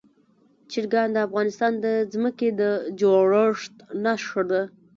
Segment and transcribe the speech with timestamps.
[0.71, 2.61] چرګان د افغانستان د ځمکې د
[2.99, 3.73] جوړښت
[4.03, 4.61] نښه ده.